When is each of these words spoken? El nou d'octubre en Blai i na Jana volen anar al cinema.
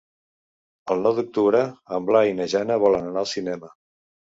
El 0.95 1.03
nou 1.09 1.19
d'octubre 1.21 1.63
en 2.01 2.11
Blai 2.11 2.33
i 2.33 2.37
na 2.43 2.51
Jana 2.59 2.83
volen 2.89 3.15
anar 3.15 3.27
al 3.27 3.33
cinema. 3.39 3.77